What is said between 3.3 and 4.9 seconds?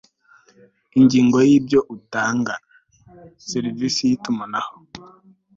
serivisi y itumanaho